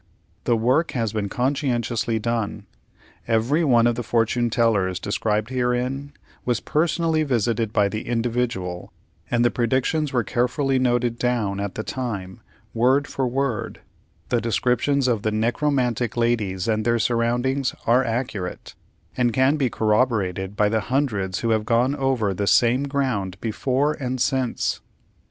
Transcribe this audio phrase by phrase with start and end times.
[0.45, 2.65] The work has been conscientiously done.
[3.27, 8.91] Every one of the fortune tellers described herein was personally visited by the "Individual,"
[9.29, 12.39] and the predictions were carefully noted down at the time,
[12.73, 13.81] word for word;
[14.29, 18.73] the descriptions of the necromantic ladies and their surroundings are accurate,
[19.15, 23.93] and can be corroborated by the hundreds who have gone over the same ground before
[23.99, 24.79] and since.